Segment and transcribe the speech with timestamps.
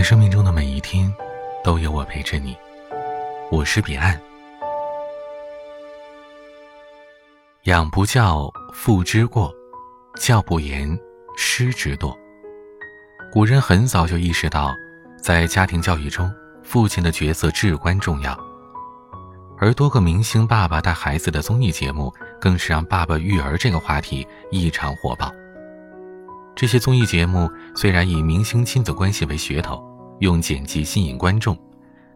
[0.00, 1.14] 在生命中的每一天，
[1.62, 2.56] 都有我陪着你。
[3.50, 4.18] 我是彼岸。
[7.64, 9.50] 养不教，父之过；
[10.18, 10.98] 教不严，
[11.36, 12.16] 师之惰。
[13.30, 14.74] 古人很早就意识到，
[15.22, 16.32] 在家庭教育中，
[16.62, 18.34] 父亲的角色至关重要。
[19.58, 22.10] 而多个明星爸爸带孩子的综艺节目，
[22.40, 25.30] 更是让“爸爸育儿”这个话题异常火爆。
[26.56, 29.89] 这些综艺节目虽然以明星亲子关系为噱头，
[30.20, 31.56] 用剪辑吸引观众，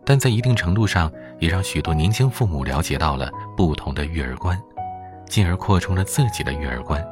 [0.05, 4.59] 但在一定程度上也让许多年轻父母了解到了不同的育儿观，
[5.27, 7.05] 进而扩充了自己的育儿观。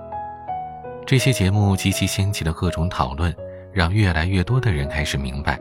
[1.05, 3.35] 这些节目及其掀起的各种讨论，
[3.73, 5.61] 让越来越多的人开始明白，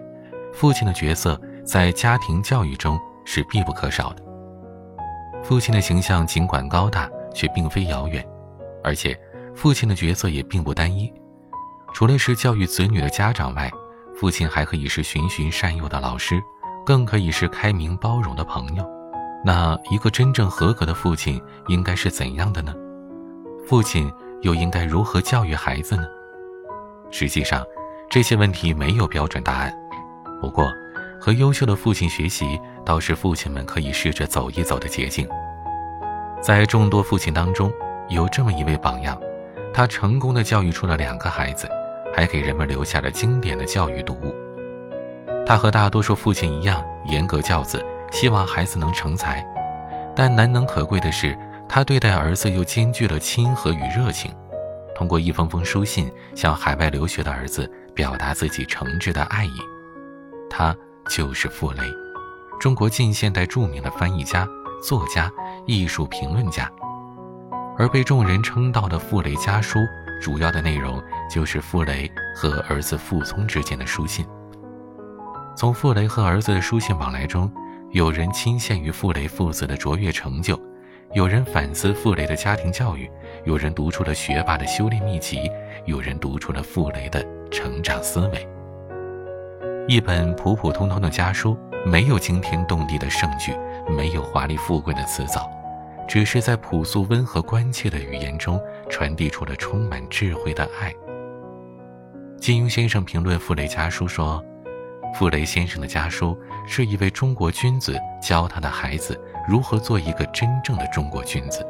[0.53, 4.23] 父亲的角色在家庭教育中是必不可少的。
[5.43, 8.23] 父亲的形象尽管高大，却并非遥远，
[8.83, 9.19] 而且
[9.55, 11.11] 父亲的角色也并不单一。
[11.93, 13.71] 除了是教育子女的家长外，
[14.15, 16.41] 父亲还可以是循循善诱的老师，
[16.85, 18.85] 更可以是开明包容的朋友。
[19.43, 22.73] 那一个真正合格的父亲应该是怎样的呢？
[23.67, 26.03] 父亲又应该如何教育孩子呢？
[27.09, 27.65] 实际上，
[28.09, 29.73] 这些问题没有标准答案。
[30.39, 30.71] 不过，
[31.19, 35.27] 和优秀的父亲学习，倒是父亲们可以试着走一走的捷径。
[36.41, 37.71] 在众多父亲当中，
[38.09, 39.19] 有这么一位榜样，
[39.73, 41.67] 他成功的教育出了两个孩子。
[42.15, 44.35] 还给人们留下了经典的教育读物。
[45.45, 49.45] 他和大多数父亲一样严格教子，希望孩子能成才。
[50.15, 51.37] 但难能可贵的是，
[51.67, 54.33] 他对待儿子又兼具了亲和与热情。
[54.95, 59.57] 通过一封封书信，向海外留学的儿子表达自己诚挚的爱意。
[60.49, 60.75] 他
[61.09, 61.81] 就是傅雷，
[62.59, 64.47] 中国近现代著名的翻译家、
[64.83, 65.31] 作家、
[65.65, 66.69] 艺术评论家。
[67.77, 69.79] 而被众人称道的《傅雷家书》。
[70.21, 71.01] 主要的内容
[71.31, 74.25] 就是傅雷和儿子傅聪之间的书信。
[75.55, 77.49] 从傅雷和儿子的书信往来中，
[77.91, 80.59] 有人倾羡于傅雷父子的卓越成就，
[81.13, 83.09] 有人反思傅雷的家庭教育，
[83.45, 85.49] 有人读出了学霸的修炼秘籍，
[85.85, 88.47] 有人读出了傅雷的成长思维。
[89.87, 93.53] 一本普普通通的家书，没有惊天动地的盛举，
[93.89, 95.49] 没有华丽富贵的辞藻。
[96.07, 100.93] 只是在朴素、温和、关切的语言中，传递出了充满智慧的爱。
[102.41, 104.43] 金庸先生评论傅雷家书说
[105.13, 106.35] ：“傅雷先生的家书
[106.65, 109.15] 是一位中国君子教他的孩子
[109.47, 111.63] 如何做一个真正的中国君子。”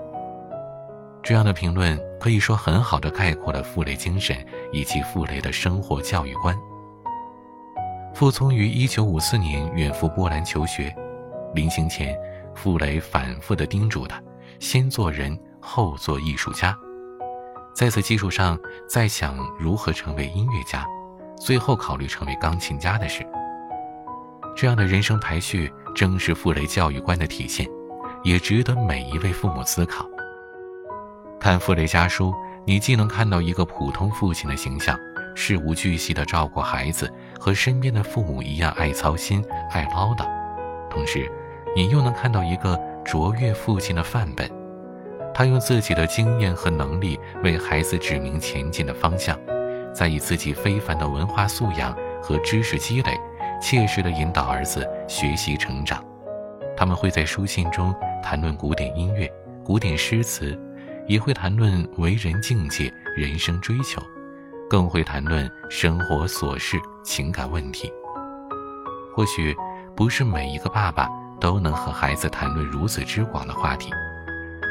[1.21, 4.37] 这样的评论可以说很好的概括了傅雷精神
[4.71, 6.57] 以及傅雷的生活教育观。
[8.13, 10.95] 傅聪于1954年远赴波兰求学，
[11.53, 12.17] 临行前，
[12.55, 14.23] 傅雷反复地叮嘱他。
[14.59, 16.73] 先做人，后做艺术家，
[17.81, 18.55] 在此基础上
[18.87, 20.85] 再想如何成为音乐家，
[21.35, 23.25] 最后考虑成为钢琴家的事。
[24.55, 27.67] 这样的人生排序正是傅雷教育观的体现，
[28.23, 30.05] 也值得每一位父母思考。
[31.39, 32.31] 看傅雷家书，
[32.67, 34.95] 你既能看到一个普通父亲的形象，
[35.33, 40.29] 事无巨细地照顾孩子，和身边的父母一样爱操心、爱唠叨，
[40.87, 41.27] 同时，
[41.75, 42.79] 你又能看到一个。
[43.03, 44.47] 卓越父亲的范本，
[45.33, 49.37] 他用自己的经验和能力为孩子指明前进的方向，
[49.93, 53.19] 再以自己非凡的文化素养和知识积累，
[53.61, 56.03] 切实地引导儿子学习成长。
[56.75, 59.31] 他们会在书信中谈论古典音乐、
[59.63, 60.59] 古典诗词，
[61.07, 64.01] 也会谈论为人境界、人生追求，
[64.69, 67.91] 更会谈论生活琐事、情感问题。
[69.15, 69.55] 或许
[69.95, 71.09] 不是每一个爸爸。
[71.41, 73.89] 都能和孩子谈论如此之广的话题，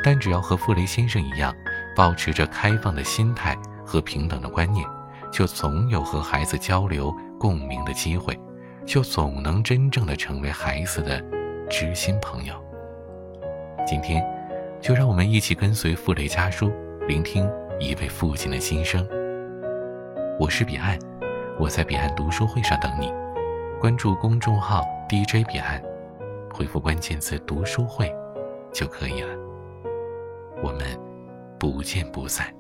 [0.03, 1.55] 但只要和傅雷先生一样，
[1.95, 4.87] 保持着开放的心态和平等的观念，
[5.33, 8.39] 就总有和孩子交流共鸣的机会，
[8.87, 11.23] 就总能真正的成为孩子的
[11.69, 12.55] 知心朋友。
[13.87, 14.25] 今天，
[14.81, 16.73] 就让我们一起跟随傅雷家书，
[17.07, 19.07] 聆听一位父亲的心声。
[20.39, 20.99] 我是彼岸，
[21.59, 23.13] 我在彼岸读书会上等你，
[23.79, 25.83] 关注公众号 DJ 彼岸。
[26.53, 28.13] 回复关键词“读书会”
[28.73, 29.50] 就可以了。
[30.63, 30.99] 我们
[31.59, 32.60] 不见不散。